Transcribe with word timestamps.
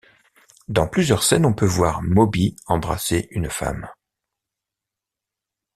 Dans 0.67 0.87
plusieurs 0.87 1.21
scènes, 1.21 1.45
on 1.45 1.53
peut 1.53 1.63
voir 1.67 2.01
Moby 2.01 2.55
embrasser 2.65 3.27
une 3.29 3.51
femme. 3.51 3.87